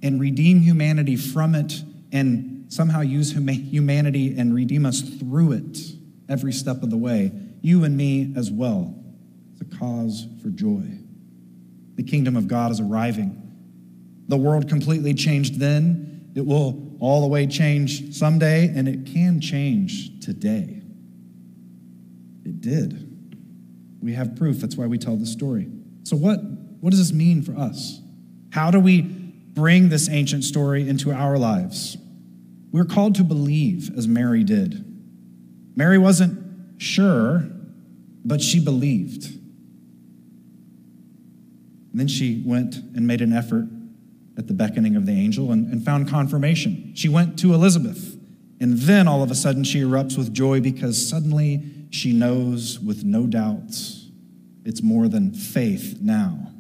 and 0.02 0.20
redeem 0.20 0.60
humanity 0.60 1.16
from 1.16 1.54
it 1.54 1.82
and 2.12 2.72
somehow 2.72 3.00
use 3.00 3.32
humanity 3.32 4.38
and 4.38 4.54
redeem 4.54 4.86
us 4.86 5.00
through 5.00 5.52
it 5.52 5.78
every 6.28 6.52
step 6.52 6.82
of 6.82 6.90
the 6.90 6.96
way, 6.96 7.32
you 7.60 7.84
and 7.84 7.96
me 7.96 8.32
as 8.36 8.50
well. 8.50 8.94
It's 9.52 9.60
a 9.60 9.78
cause 9.78 10.26
for 10.40 10.48
joy. 10.48 10.84
The 11.96 12.04
kingdom 12.04 12.36
of 12.36 12.48
God 12.48 12.70
is 12.70 12.80
arriving. 12.80 13.36
The 14.28 14.36
world 14.36 14.68
completely 14.68 15.12
changed 15.12 15.58
then. 15.58 16.30
It 16.36 16.46
will 16.46 16.96
all 17.00 17.22
the 17.22 17.26
way 17.26 17.46
change 17.46 18.14
someday, 18.14 18.68
and 18.68 18.86
it 18.86 19.06
can 19.06 19.40
change 19.40 20.24
today. 20.24 20.82
It 22.44 22.60
did. 22.60 23.09
We 24.02 24.14
have 24.14 24.36
proof. 24.36 24.60
That's 24.60 24.76
why 24.76 24.86
we 24.86 24.98
tell 24.98 25.16
the 25.16 25.26
story. 25.26 25.68
So, 26.04 26.16
what, 26.16 26.42
what 26.80 26.90
does 26.90 26.98
this 26.98 27.12
mean 27.12 27.42
for 27.42 27.56
us? 27.56 28.00
How 28.50 28.70
do 28.70 28.80
we 28.80 29.20
bring 29.54 29.88
this 29.88 30.08
ancient 30.08 30.44
story 30.44 30.88
into 30.88 31.12
our 31.12 31.36
lives. 31.36 31.96
We're 32.72 32.84
called 32.84 33.16
to 33.16 33.24
believe 33.24 33.90
as 33.96 34.06
Mary 34.06 34.44
did. 34.44 34.84
Mary 35.76 35.98
wasn't 35.98 36.80
sure, 36.80 37.44
but 38.24 38.40
she 38.40 38.62
believed. 38.62 39.24
And 41.90 41.98
then 41.98 42.08
she 42.08 42.42
went 42.46 42.76
and 42.76 43.06
made 43.06 43.20
an 43.20 43.32
effort 43.32 43.66
at 44.38 44.46
the 44.46 44.54
beckoning 44.54 44.94
of 44.96 45.06
the 45.06 45.12
angel 45.12 45.50
and, 45.50 45.70
and 45.72 45.84
found 45.84 46.08
confirmation. 46.08 46.92
She 46.94 47.08
went 47.08 47.38
to 47.40 47.52
Elizabeth, 47.52 48.16
and 48.60 48.78
then 48.78 49.08
all 49.08 49.22
of 49.22 49.30
a 49.30 49.34
sudden 49.34 49.64
she 49.64 49.80
erupts 49.80 50.16
with 50.16 50.32
joy 50.32 50.60
because 50.60 51.08
suddenly 51.08 51.64
she 51.90 52.12
knows 52.12 52.80
with 52.80 53.04
no 53.04 53.26
doubts 53.26 53.96
it's 54.64 54.82
more 54.82 55.08
than 55.08 55.32
faith 55.32 55.98
now. 56.00 56.52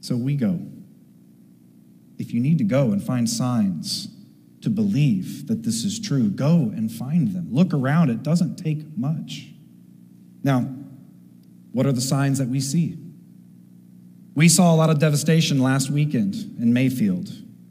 So 0.00 0.16
we 0.16 0.36
go 0.36 0.60
if 2.22 2.32
you 2.32 2.40
need 2.40 2.58
to 2.58 2.64
go 2.64 2.92
and 2.92 3.02
find 3.02 3.28
signs 3.28 4.08
to 4.60 4.70
believe 4.70 5.48
that 5.48 5.64
this 5.64 5.82
is 5.82 5.98
true, 5.98 6.30
go 6.30 6.72
and 6.74 6.90
find 6.90 7.34
them. 7.34 7.48
Look 7.50 7.74
around, 7.74 8.10
it 8.10 8.22
doesn't 8.22 8.56
take 8.56 8.96
much. 8.96 9.48
Now, 10.44 10.72
what 11.72 11.84
are 11.84 11.90
the 11.90 12.00
signs 12.00 12.38
that 12.38 12.48
we 12.48 12.60
see? 12.60 12.96
We 14.36 14.48
saw 14.48 14.72
a 14.72 14.76
lot 14.76 14.88
of 14.88 15.00
devastation 15.00 15.58
last 15.58 15.90
weekend 15.90 16.34
in 16.60 16.72
Mayfield 16.72 17.28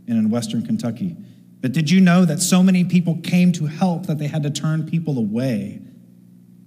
and 0.07 0.17
in 0.17 0.29
western 0.29 0.65
Kentucky. 0.65 1.15
But 1.61 1.71
did 1.71 1.89
you 1.89 2.01
know 2.01 2.25
that 2.25 2.41
so 2.41 2.61
many 2.61 2.83
people 2.83 3.19
came 3.23 3.53
to 3.53 3.67
help 3.67 4.07
that 4.07 4.17
they 4.17 4.27
had 4.27 4.43
to 4.43 4.49
turn 4.49 4.85
people 4.85 5.17
away 5.17 5.81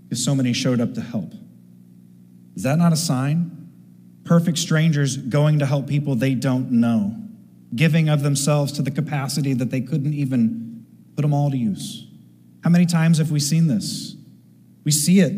because 0.04 0.24
so 0.24 0.34
many 0.34 0.52
showed 0.52 0.80
up 0.80 0.94
to 0.94 1.00
help? 1.00 1.32
Is 2.54 2.62
that 2.62 2.78
not 2.78 2.92
a 2.92 2.96
sign? 2.96 3.70
Perfect 4.24 4.58
strangers 4.58 5.16
going 5.16 5.58
to 5.58 5.66
help 5.66 5.86
people 5.86 6.14
they 6.14 6.34
don't 6.34 6.70
know 6.70 7.24
giving 7.74 8.08
of 8.08 8.22
themselves 8.22 8.72
to 8.72 8.82
the 8.82 8.90
capacity 8.90 9.52
that 9.54 9.70
they 9.70 9.80
couldn't 9.80 10.14
even 10.14 10.86
put 11.16 11.22
them 11.22 11.34
all 11.34 11.50
to 11.50 11.56
use. 11.56 12.06
How 12.62 12.70
many 12.70 12.86
times 12.86 13.18
have 13.18 13.30
we 13.30 13.40
seen 13.40 13.66
this? 13.66 14.16
We 14.84 14.90
see 14.90 15.20
it 15.20 15.32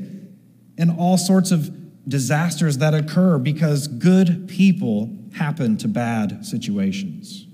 in 0.77 0.91
all 0.91 1.17
sorts 1.17 1.51
of 1.51 1.71
disasters 2.09 2.79
that 2.79 2.95
occur 2.95 3.39
because 3.39 3.89
good 3.89 4.49
people 4.49 5.17
happen 5.35 5.77
to 5.79 5.89
bad 5.89 6.45
situations. 6.45 7.47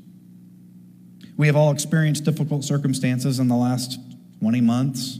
We 1.37 1.47
have 1.47 1.57
all 1.57 1.73
experienced 1.73 2.25
difficult 2.25 2.65
circumstances 2.65 3.39
in 3.39 3.49
the 3.49 3.57
last 3.57 3.99
20 4.41 4.61
months. 4.61 5.19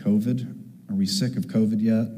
COVID, 0.00 0.90
are 0.90 0.94
we 0.94 1.06
sick 1.06 1.36
of 1.36 1.46
COVID 1.46 1.80
yet? 1.80 2.08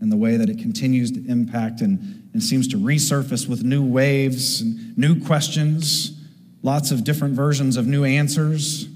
And 0.00 0.12
the 0.12 0.16
way 0.16 0.36
that 0.36 0.50
it 0.50 0.58
continues 0.58 1.10
to 1.12 1.26
impact 1.26 1.80
and 1.80 2.26
and 2.36 2.42
seems 2.42 2.68
to 2.68 2.76
resurface 2.76 3.48
with 3.48 3.64
new 3.64 3.82
waves 3.82 4.60
and 4.60 4.98
new 4.98 5.18
questions, 5.24 6.20
lots 6.62 6.90
of 6.90 7.02
different 7.02 7.32
versions 7.32 7.78
of 7.78 7.86
new 7.86 8.04
answers. 8.04 8.88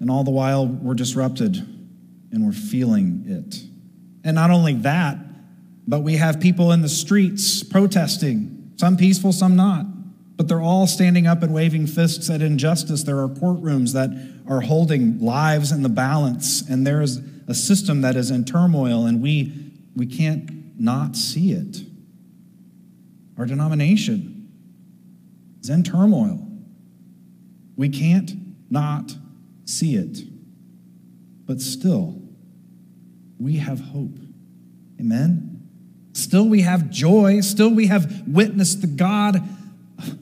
And 0.00 0.10
all 0.10 0.22
the 0.22 0.32
while, 0.32 0.66
we're 0.66 0.92
disrupted 0.92 1.56
and 1.56 2.44
we're 2.44 2.52
feeling 2.52 3.24
it. 3.26 3.62
And 4.22 4.34
not 4.34 4.50
only 4.50 4.74
that, 4.74 5.16
but 5.88 6.00
we 6.00 6.16
have 6.16 6.40
people 6.40 6.72
in 6.72 6.82
the 6.82 6.90
streets 6.90 7.62
protesting, 7.62 8.74
some 8.76 8.98
peaceful, 8.98 9.32
some 9.32 9.56
not. 9.56 9.86
But 10.36 10.48
they're 10.48 10.62
all 10.62 10.86
standing 10.86 11.26
up 11.26 11.42
and 11.42 11.52
waving 11.52 11.86
fists 11.86 12.30
at 12.30 12.42
injustice. 12.42 13.02
There 13.02 13.20
are 13.20 13.28
courtrooms 13.28 13.92
that 13.92 14.10
are 14.48 14.62
holding 14.62 15.20
lives 15.20 15.72
in 15.72 15.82
the 15.82 15.88
balance, 15.88 16.62
and 16.68 16.86
there 16.86 17.02
is 17.02 17.20
a 17.46 17.54
system 17.54 18.00
that 18.00 18.16
is 18.16 18.30
in 18.30 18.44
turmoil, 18.44 19.06
and 19.06 19.22
we, 19.22 19.52
we 19.94 20.06
can't 20.06 20.80
not 20.80 21.16
see 21.16 21.52
it. 21.52 21.82
Our 23.38 23.46
denomination 23.46 24.48
is 25.60 25.70
in 25.70 25.82
turmoil. 25.82 26.48
We 27.76 27.88
can't 27.88 28.32
not 28.70 29.14
see 29.64 29.96
it. 29.96 30.18
But 31.46 31.60
still, 31.60 32.20
we 33.38 33.56
have 33.56 33.80
hope. 33.80 34.18
Amen? 35.00 35.68
Still, 36.12 36.48
we 36.48 36.62
have 36.62 36.90
joy. 36.90 37.40
Still, 37.40 37.70
we 37.70 37.86
have 37.86 38.28
witnessed 38.28 38.80
the 38.80 38.86
God 38.86 39.42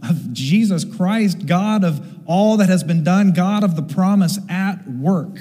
of 0.03 0.33
Jesus 0.33 0.85
Christ, 0.85 1.47
God 1.47 1.85
of 1.85 2.01
all 2.27 2.57
that 2.59 2.69
has 2.69 2.85
been 2.85 3.03
done, 3.03 3.33
God 3.33 3.65
of 3.65 3.77
the 3.77 3.83
promise 3.83 4.39
at 4.49 4.87
work, 4.87 5.39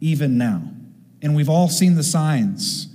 even 0.00 0.38
now. 0.38 0.62
And 1.20 1.36
we've 1.36 1.48
all 1.48 1.68
seen 1.68 1.94
the 1.94 2.02
signs. 2.02 2.88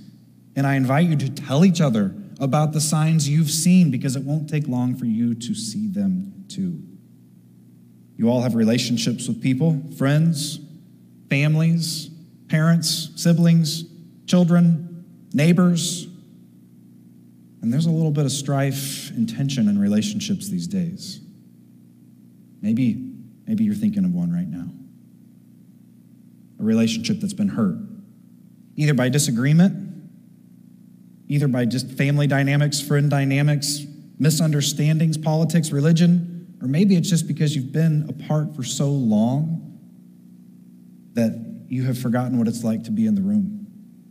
And 0.56 0.66
I 0.66 0.74
invite 0.74 1.06
you 1.06 1.16
to 1.16 1.30
tell 1.30 1.64
each 1.64 1.80
other 1.80 2.14
about 2.40 2.72
the 2.72 2.80
signs 2.80 3.28
you've 3.28 3.50
seen 3.50 3.90
because 3.90 4.16
it 4.16 4.24
won't 4.24 4.48
take 4.48 4.66
long 4.68 4.96
for 4.96 5.04
you 5.06 5.34
to 5.34 5.54
see 5.54 5.88
them 5.88 6.44
too. 6.48 6.82
You 8.16 8.28
all 8.28 8.42
have 8.42 8.56
relationships 8.56 9.28
with 9.28 9.40
people, 9.40 9.80
friends, 9.96 10.58
families, 11.30 12.10
parents, 12.48 13.10
siblings, 13.14 13.84
children, 14.26 15.04
neighbors. 15.32 16.07
And 17.60 17.72
there's 17.72 17.86
a 17.86 17.90
little 17.90 18.10
bit 18.10 18.24
of 18.24 18.32
strife 18.32 19.10
and 19.10 19.28
tension 19.28 19.68
in 19.68 19.78
relationships 19.78 20.48
these 20.48 20.66
days. 20.66 21.20
Maybe, 22.60 23.12
maybe 23.46 23.64
you're 23.64 23.74
thinking 23.74 24.04
of 24.04 24.12
one 24.12 24.32
right 24.32 24.48
now. 24.48 24.68
A 26.60 26.64
relationship 26.64 27.20
that's 27.20 27.34
been 27.34 27.48
hurt, 27.48 27.76
either 28.76 28.94
by 28.94 29.08
disagreement 29.08 29.88
either 31.28 31.46
by 31.46 31.66
just 31.66 31.90
family 31.92 32.26
dynamics, 32.26 32.80
friend 32.80 33.10
dynamics, 33.10 33.84
misunderstandings, 34.18 35.16
politics, 35.16 35.70
religion, 35.70 36.34
Or 36.60 36.66
maybe 36.66 36.96
it's 36.96 37.08
just 37.08 37.28
because 37.28 37.54
you've 37.54 37.70
been 37.70 38.06
apart 38.08 38.56
for 38.56 38.64
so 38.64 38.90
long 38.90 39.78
that 41.12 41.66
you 41.68 41.84
have 41.84 41.96
forgotten 41.96 42.36
what 42.36 42.48
it's 42.48 42.64
like 42.64 42.82
to 42.84 42.90
be 42.90 43.06
in 43.06 43.14
the 43.14 43.22
room 43.22 43.66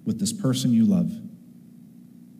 with 0.05 0.17
this 0.17 0.31
person 0.31 0.71
you 0.71 0.85
love. 0.85 1.11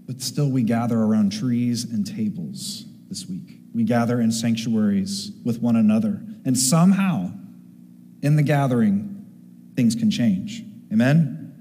But 0.08 0.22
still, 0.22 0.50
we 0.50 0.64
gather 0.64 0.98
around 0.98 1.34
trees 1.34 1.84
and 1.84 2.08
tables 2.08 2.86
this 3.10 3.28
week. 3.28 3.60
We 3.74 3.84
gather 3.84 4.22
in 4.22 4.32
sanctuaries 4.32 5.32
with 5.44 5.62
one 5.62 5.76
another. 5.76 6.24
And 6.46 6.58
somehow, 6.58 7.34
in 8.24 8.38
the 8.38 8.42
gathering, 8.42 9.26
things 9.76 9.96
can 9.96 10.10
change. 10.10 10.64
Amen? 10.92 11.54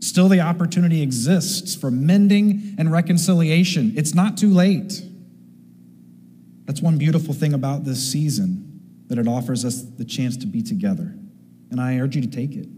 Still, 0.00 0.28
the 0.28 0.40
opportunity 0.40 1.02
exists 1.02 1.74
for 1.74 1.90
mending 1.90 2.74
and 2.78 2.92
reconciliation. 2.92 3.94
It's 3.96 4.14
not 4.14 4.36
too 4.36 4.50
late. 4.50 5.02
That's 6.66 6.82
one 6.82 6.98
beautiful 6.98 7.32
thing 7.32 7.54
about 7.54 7.84
this 7.84 8.12
season, 8.12 8.80
that 9.06 9.18
it 9.18 9.26
offers 9.26 9.64
us 9.64 9.82
the 9.82 10.04
chance 10.04 10.36
to 10.38 10.46
be 10.46 10.62
together. 10.62 11.16
And 11.70 11.80
I 11.80 11.98
urge 11.98 12.16
you 12.16 12.22
to 12.22 12.30
take 12.30 12.54
it. 12.54 12.68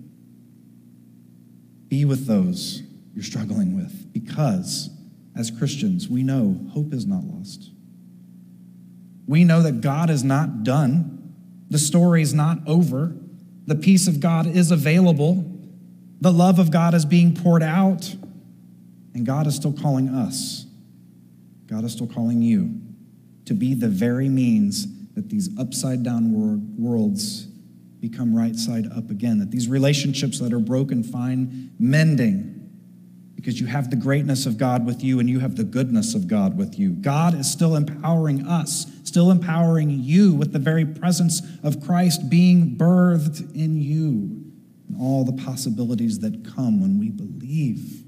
Be 1.89 2.05
with 2.05 2.27
those 2.27 2.83
you're 3.19 3.25
struggling 3.25 3.75
with, 3.75 4.13
because 4.13 4.91
as 5.35 5.51
Christians, 5.51 6.09
we 6.09 6.23
know 6.23 6.57
hope 6.71 6.93
is 6.93 7.05
not 7.05 7.25
lost. 7.25 7.73
We 9.27 9.43
know 9.43 9.61
that 9.63 9.81
God 9.81 10.09
is 10.09 10.23
not 10.23 10.63
done, 10.63 11.35
the 11.69 11.81
story 11.81 12.23
is 12.23 12.33
not 12.33 12.59
over, 12.69 13.17
the 13.67 13.75
peace 13.75 14.07
of 14.07 14.21
God 14.21 14.47
is 14.47 14.71
available, 14.71 15.53
the 16.21 16.31
love 16.31 16.61
of 16.61 16.71
God 16.71 16.95
is 16.95 17.05
being 17.05 17.35
poured 17.35 17.65
out, 17.65 18.15
and 19.15 19.27
God 19.27 19.49
is 19.49 19.57
still 19.57 19.73
calling 19.73 20.09
us. 20.09 20.67
God 21.67 21.83
is 21.83 21.95
still 21.95 22.07
calling 22.07 22.41
you 22.41 22.81
to 23.47 23.53
be 23.53 23.75
the 23.75 23.89
very 23.89 24.29
means 24.29 24.87
that 25.15 25.29
these 25.29 25.51
upside 25.59 26.05
down 26.05 26.31
wor- 26.33 26.61
worlds 26.79 27.47
become 27.99 28.33
right 28.33 28.55
side 28.55 28.87
up 28.97 29.11
again, 29.11 29.41
that 29.41 29.51
these 29.51 29.67
relationships 29.67 30.39
that 30.39 30.53
are 30.53 30.61
broken 30.61 31.03
find 31.03 31.73
mending 31.81 32.58
because 33.39 33.61
you 33.61 33.69
have 33.69 33.89
the 33.89 33.95
greatness 33.95 34.47
of 34.47 34.59
God 34.59 34.85
with 34.85 35.05
you 35.05 35.21
and 35.21 35.31
you 35.31 35.39
have 35.39 35.55
the 35.55 35.63
goodness 35.63 36.13
of 36.13 36.27
God 36.27 36.59
with 36.59 36.77
you. 36.77 36.91
God 36.91 37.39
is 37.39 37.49
still 37.49 37.77
empowering 37.77 38.45
us, 38.45 38.91
still 39.05 39.31
empowering 39.31 39.91
you 39.91 40.35
with 40.35 40.53
the 40.53 40.59
very 40.59 40.85
presence 40.85 41.41
of 41.63 41.81
Christ 41.81 42.29
being 42.29 42.75
birthed 42.75 43.55
in 43.55 43.81
you 43.81 44.45
and 44.89 45.01
all 45.01 45.25
the 45.25 45.41
possibilities 45.45 46.19
that 46.19 46.45
come 46.53 46.81
when 46.81 46.99
we 46.99 47.11
believe. 47.11 48.03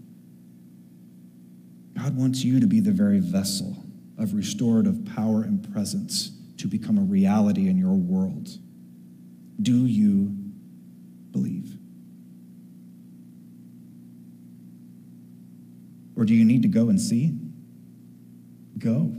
God 1.97 2.17
wants 2.17 2.43
you 2.43 2.59
to 2.59 2.67
be 2.67 2.81
the 2.81 2.91
very 2.91 3.21
vessel 3.21 3.85
of 4.19 4.35
restorative 4.35 5.05
power 5.15 5.45
and 5.45 5.73
presence 5.73 6.33
to 6.57 6.67
become 6.67 6.99
a 6.99 7.03
reality 7.03 7.69
in 7.69 7.79
your 7.79 7.95
world. 7.95 8.49
Do 9.63 9.87
you 9.87 10.35
believe? 11.31 11.80
Or 16.17 16.25
do 16.25 16.35
you 16.35 16.45
need 16.45 16.63
to 16.63 16.69
go 16.69 16.89
and 16.89 17.01
see? 17.01 17.35
Go. 18.79 19.15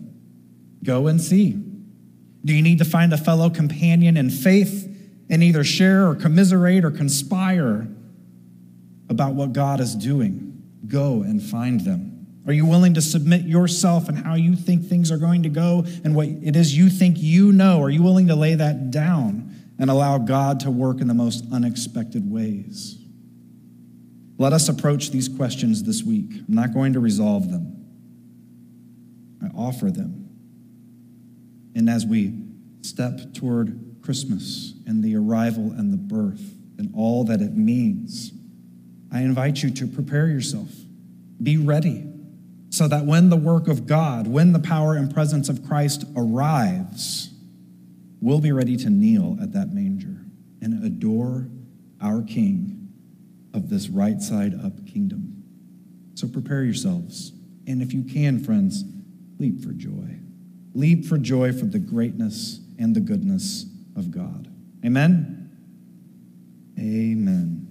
Go 0.83 1.07
and 1.07 1.21
see. 1.21 1.51
Do 2.43 2.53
you 2.53 2.61
need 2.61 2.79
to 2.79 2.85
find 2.85 3.13
a 3.13 3.17
fellow 3.17 3.49
companion 3.49 4.17
in 4.17 4.29
faith 4.29 4.87
and 5.29 5.43
either 5.43 5.63
share 5.63 6.07
or 6.07 6.15
commiserate 6.15 6.83
or 6.83 6.91
conspire 6.91 7.87
about 9.09 9.33
what 9.33 9.53
God 9.53 9.79
is 9.79 9.95
doing? 9.95 10.63
Go 10.87 11.21
and 11.21 11.41
find 11.41 11.81
them. 11.81 12.11
Are 12.47 12.53
you 12.53 12.65
willing 12.65 12.95
to 12.95 13.01
submit 13.01 13.43
yourself 13.43 14.09
and 14.09 14.17
how 14.17 14.33
you 14.33 14.55
think 14.55 14.85
things 14.85 15.11
are 15.11 15.17
going 15.17 15.43
to 15.43 15.49
go 15.49 15.85
and 16.03 16.15
what 16.15 16.27
it 16.27 16.55
is 16.55 16.75
you 16.75 16.89
think 16.89 17.17
you 17.19 17.51
know? 17.51 17.81
Are 17.81 17.89
you 17.89 18.01
willing 18.01 18.27
to 18.27 18.35
lay 18.35 18.55
that 18.55 18.89
down 18.89 19.55
and 19.77 19.91
allow 19.91 20.17
God 20.17 20.61
to 20.61 20.71
work 20.71 21.01
in 21.01 21.07
the 21.07 21.13
most 21.13 21.45
unexpected 21.51 22.29
ways? 22.29 23.00
Let 24.41 24.53
us 24.53 24.69
approach 24.69 25.11
these 25.11 25.29
questions 25.29 25.83
this 25.83 26.01
week. 26.01 26.31
I'm 26.31 26.55
not 26.55 26.73
going 26.73 26.93
to 26.93 26.99
resolve 26.99 27.51
them, 27.51 27.85
I 29.39 29.55
offer 29.55 29.91
them. 29.91 30.29
And 31.75 31.87
as 31.87 32.07
we 32.07 32.33
step 32.81 33.35
toward 33.35 33.97
Christmas 34.01 34.73
and 34.87 35.03
the 35.03 35.15
arrival 35.15 35.71
and 35.71 35.93
the 35.93 35.97
birth 35.97 36.41
and 36.79 36.91
all 36.95 37.23
that 37.25 37.39
it 37.39 37.55
means, 37.55 38.31
I 39.11 39.19
invite 39.19 39.61
you 39.61 39.69
to 39.69 39.85
prepare 39.85 40.25
yourself. 40.25 40.69
Be 41.43 41.57
ready 41.57 42.11
so 42.71 42.87
that 42.87 43.05
when 43.05 43.29
the 43.29 43.37
work 43.37 43.67
of 43.67 43.85
God, 43.85 44.25
when 44.25 44.53
the 44.53 44.59
power 44.59 44.95
and 44.95 45.13
presence 45.13 45.49
of 45.49 45.63
Christ 45.67 46.03
arrives, 46.17 47.29
we'll 48.19 48.41
be 48.41 48.51
ready 48.51 48.75
to 48.77 48.89
kneel 48.89 49.37
at 49.39 49.53
that 49.53 49.71
manger 49.71 50.25
and 50.63 50.83
adore 50.83 51.47
our 52.01 52.23
King 52.23 52.80
of 53.53 53.69
this 53.69 53.89
right 53.89 54.21
side 54.21 54.53
up 54.63 54.85
kingdom. 54.87 55.43
So 56.15 56.27
prepare 56.27 56.63
yourselves. 56.63 57.31
And 57.67 57.81
if 57.81 57.93
you 57.93 58.03
can, 58.03 58.39
friends, 58.43 58.83
leap 59.39 59.61
for 59.63 59.71
joy. 59.71 60.19
Leap 60.73 61.05
for 61.05 61.17
joy 61.17 61.51
for 61.51 61.65
the 61.65 61.79
greatness 61.79 62.59
and 62.79 62.95
the 62.95 62.99
goodness 62.99 63.65
of 63.95 64.11
God. 64.11 64.47
Amen? 64.85 65.49
Amen. 66.79 67.61